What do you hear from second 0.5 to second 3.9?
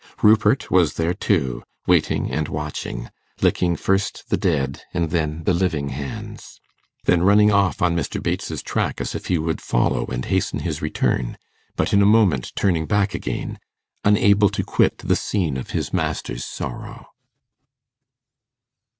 was there too, waiting and watching; licking